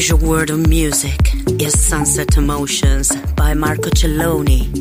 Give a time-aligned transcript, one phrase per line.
[0.00, 1.20] Pleasure world of music
[1.60, 4.79] is Sunset Emotions by Marco Celloni.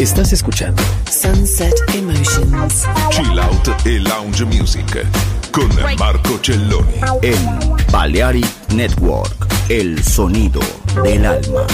[0.00, 2.86] Estás escuchando Sunset Emotions.
[3.10, 5.04] Chill Out e Lounge Music
[5.50, 7.00] con Marco Celloni.
[7.22, 7.36] En
[7.90, 9.34] Balearic Network,
[9.68, 10.60] el sonido
[11.02, 11.66] del alma.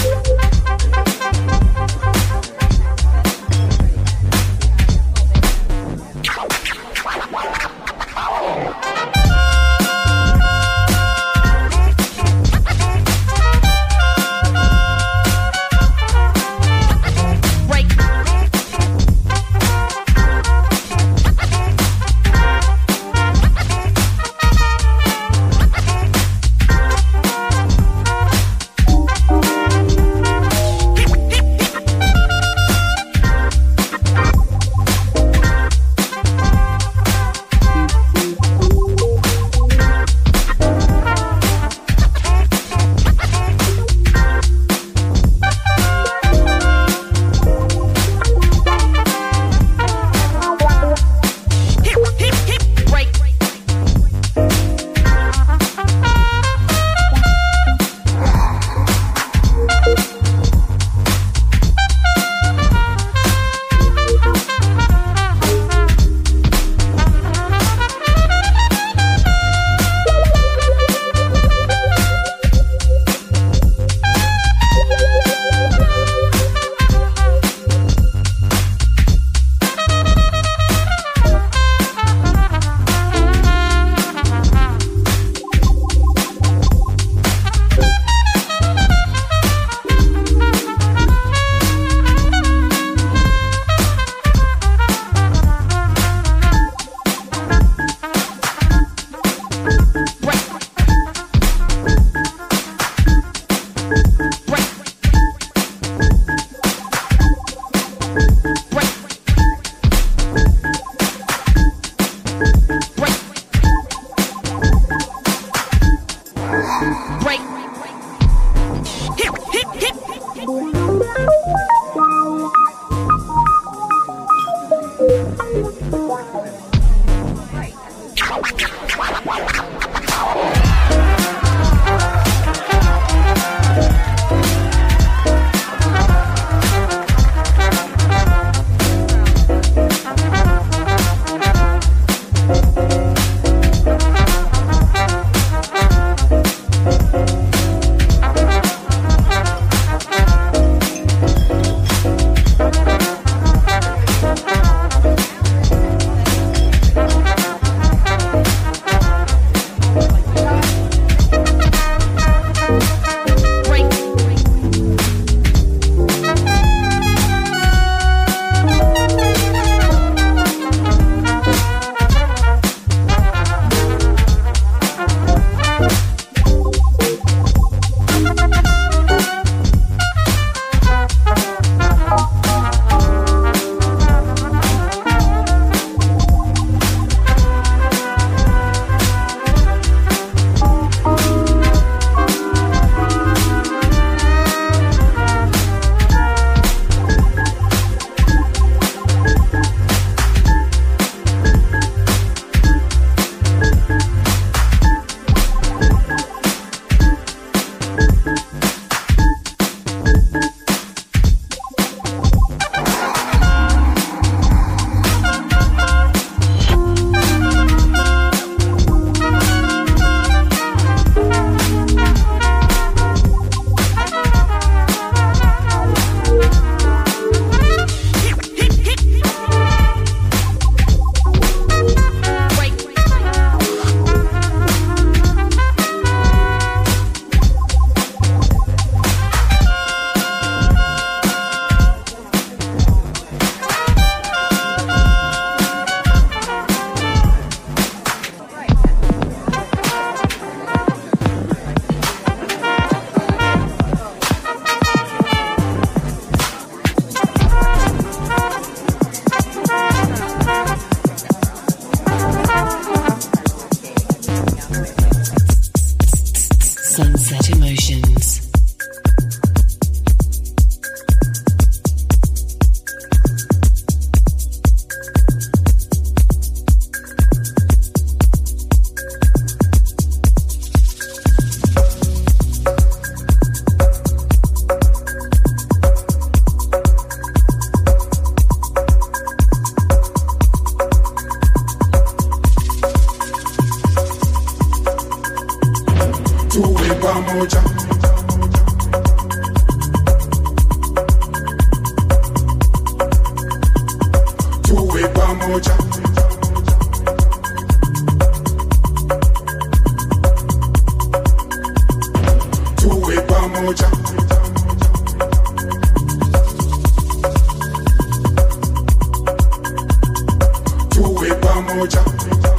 [322.03, 322.54] brecha.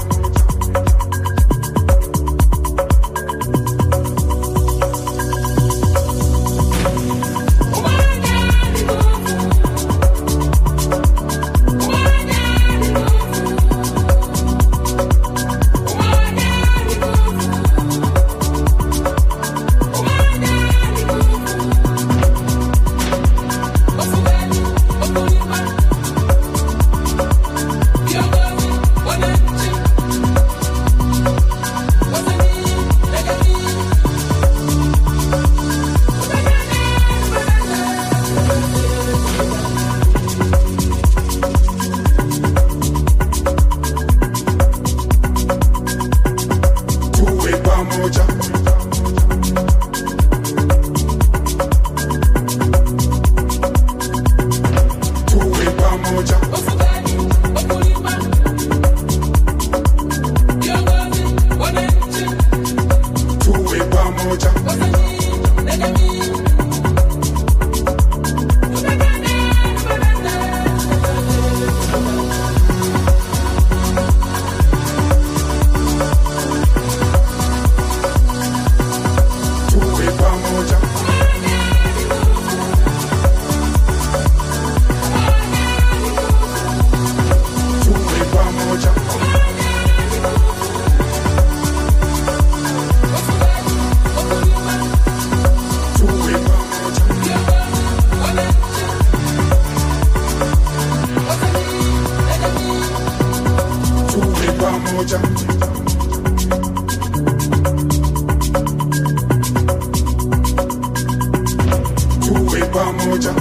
[112.76, 113.32] pamoja.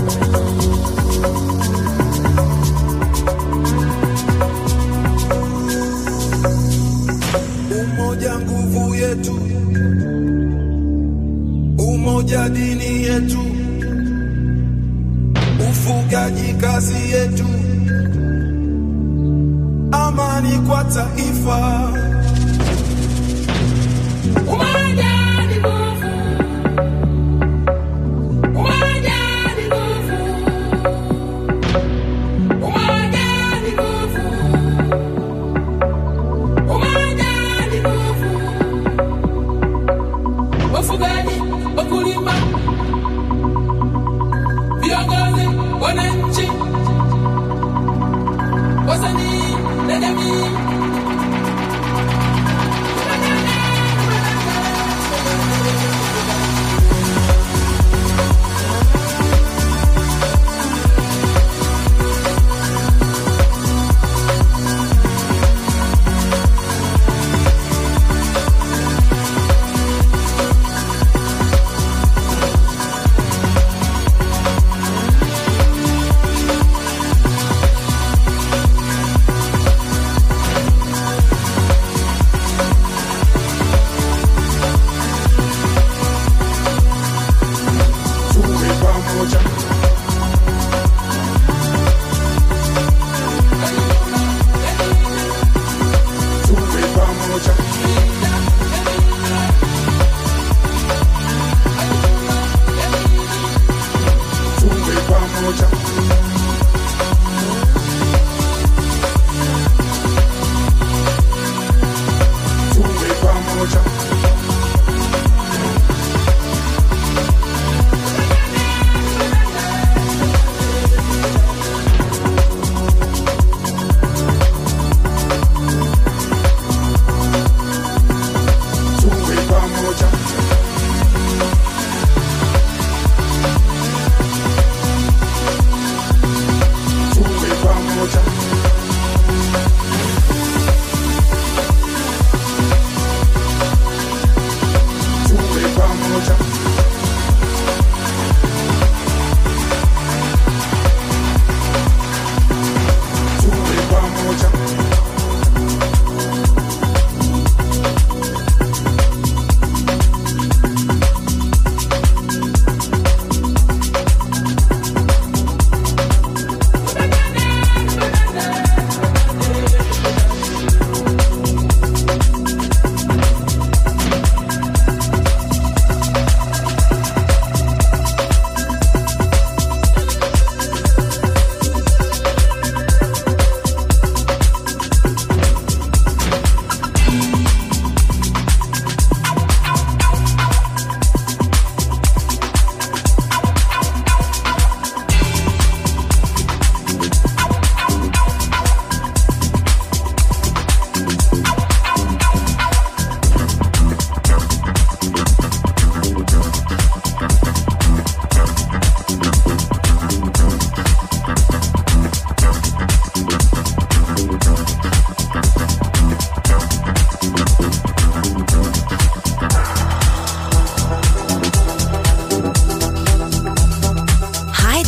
[7.81, 9.35] Umoja nguvu yetu.
[11.77, 13.39] Umoja dini yetu.
[15.69, 17.45] Ufugaji kazi yetu.
[19.91, 21.91] Amani kwa taifa.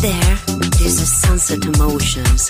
[0.02, 0.36] There,
[0.78, 2.50] this is Sunset Emotions.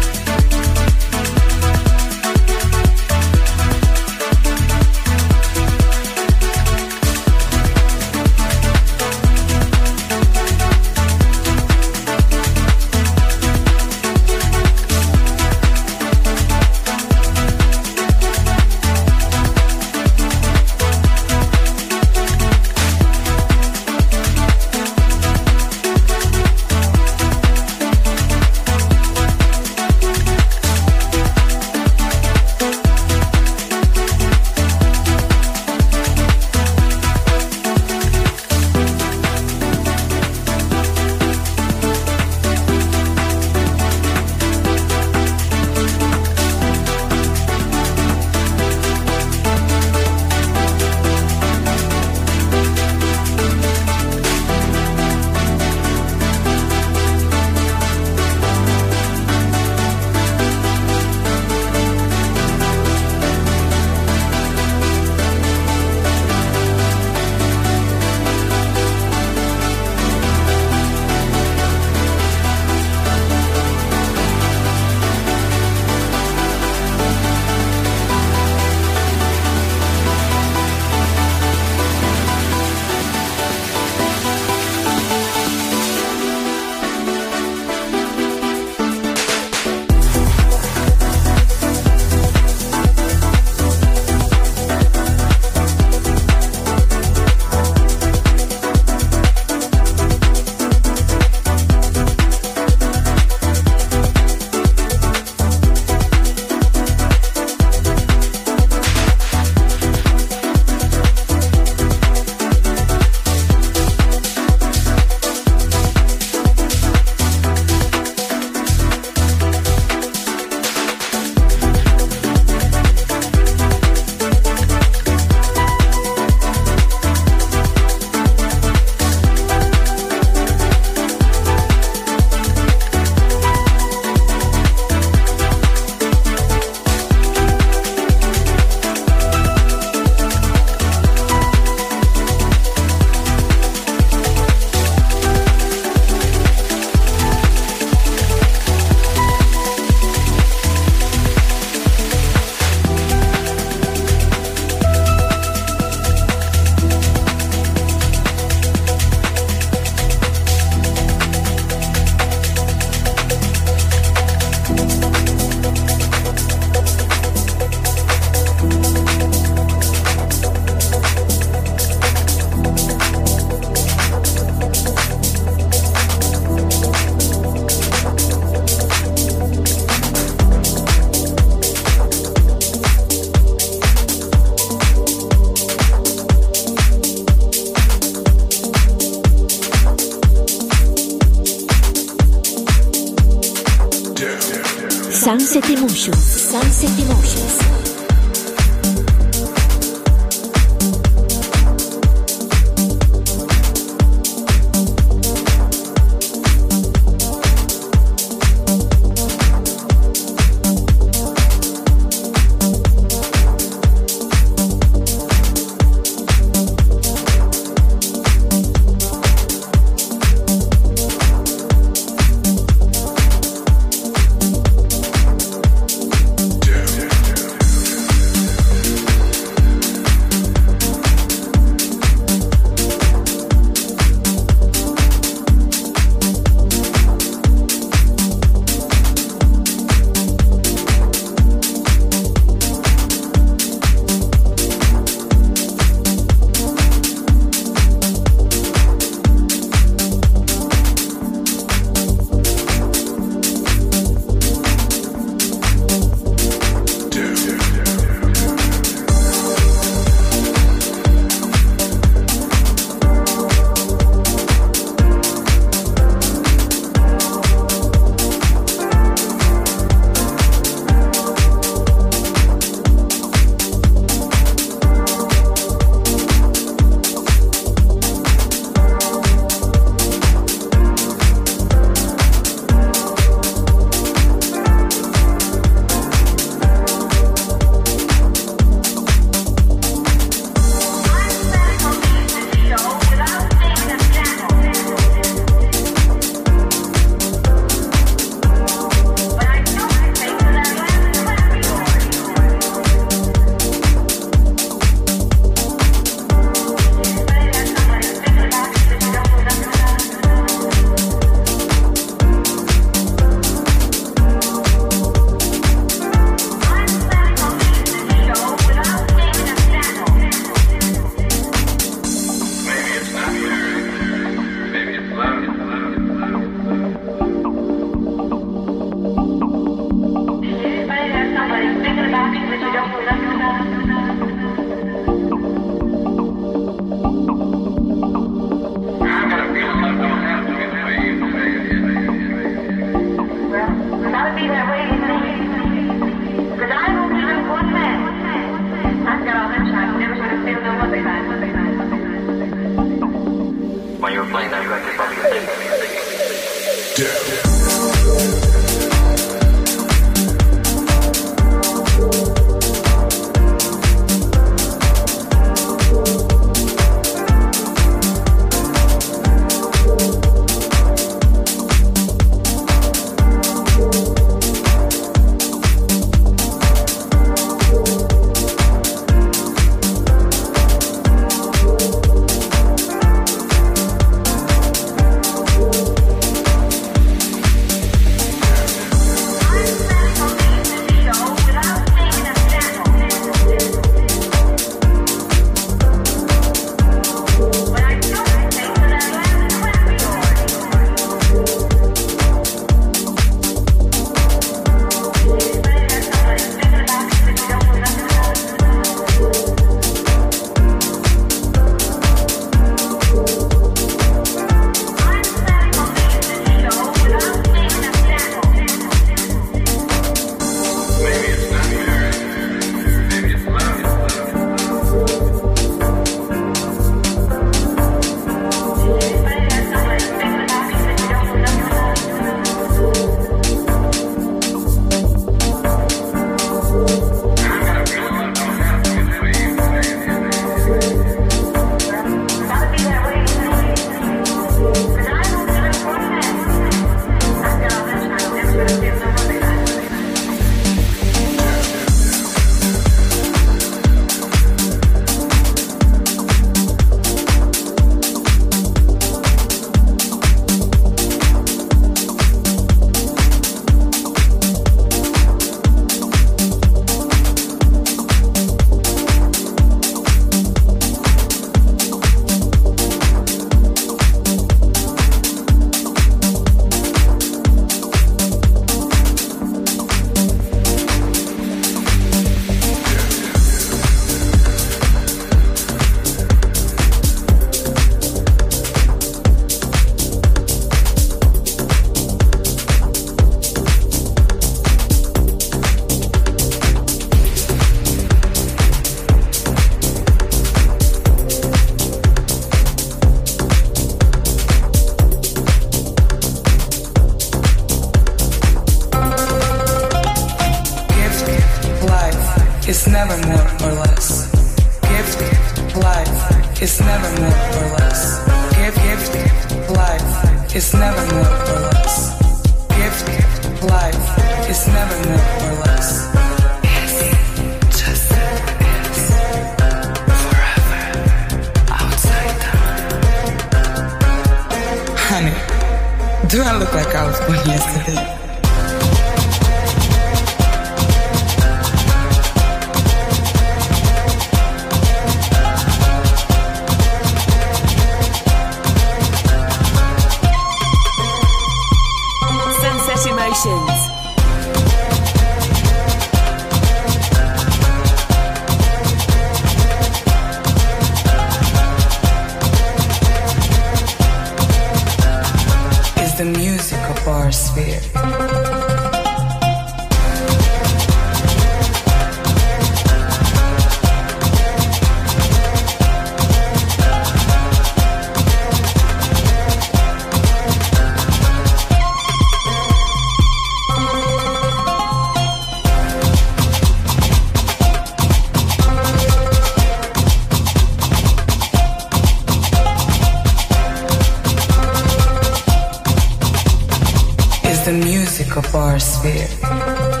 [598.37, 600.00] of our sphere.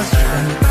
[0.00, 0.69] was true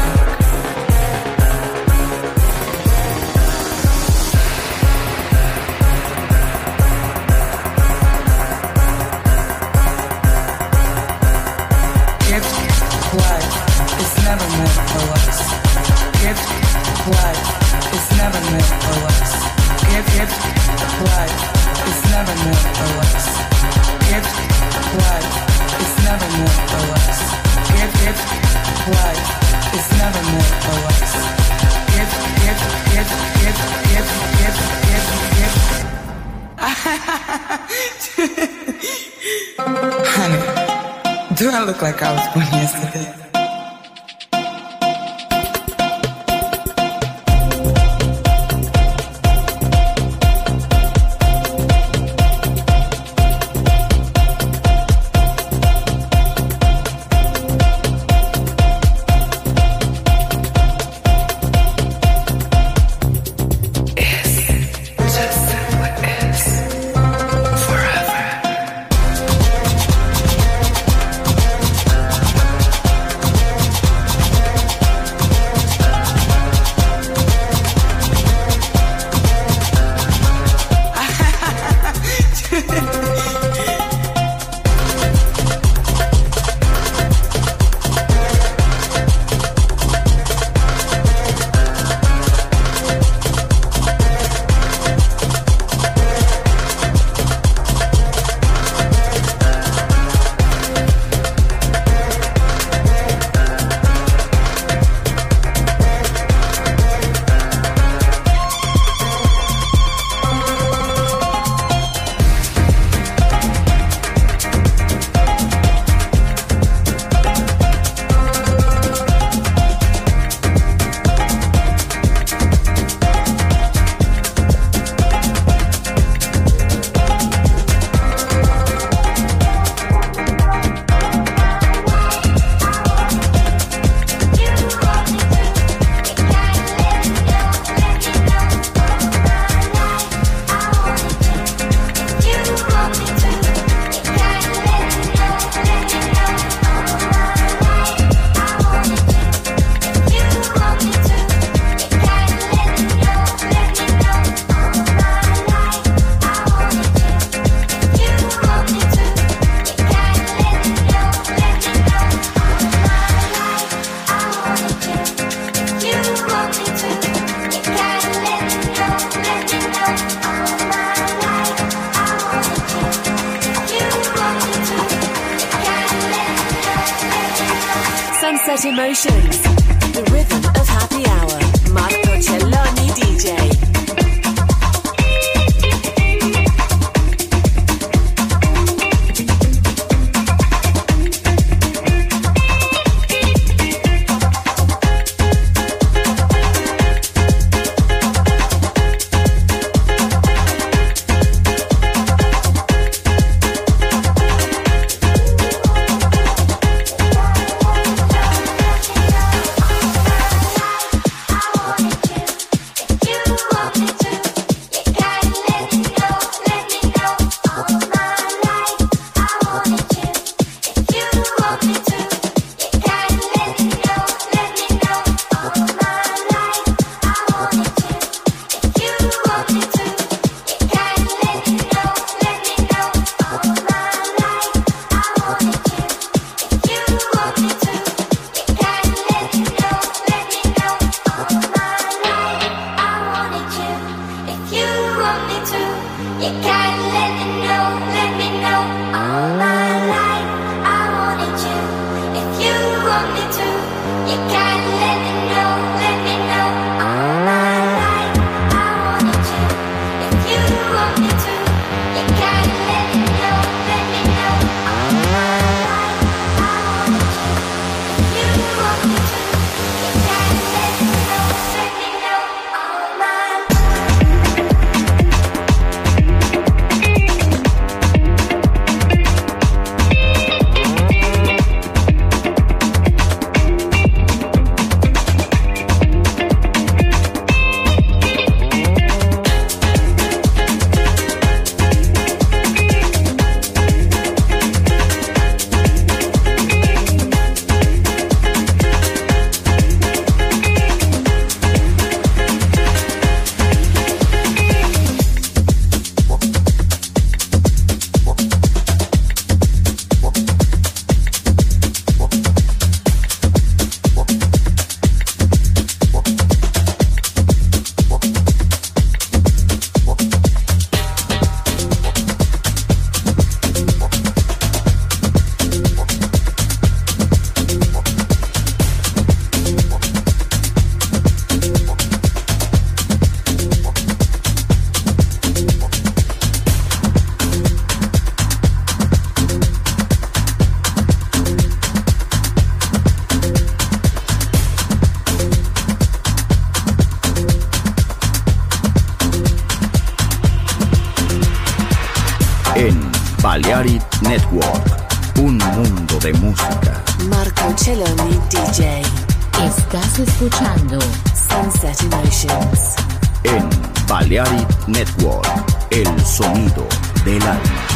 [364.09, 365.27] Balearic Network,
[365.69, 366.67] el sonido
[367.05, 367.68] del alma.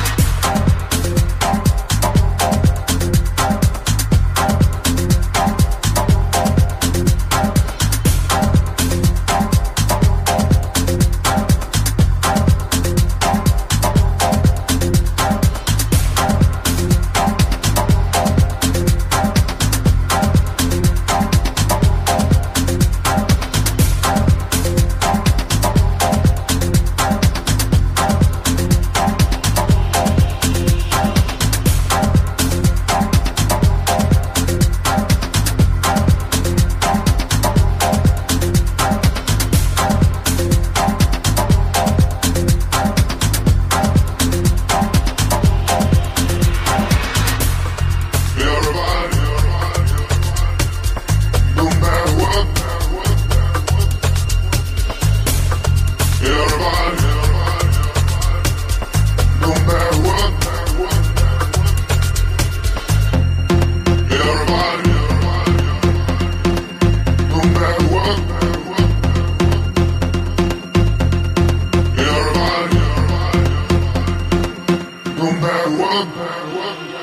[76.53, 77.02] one.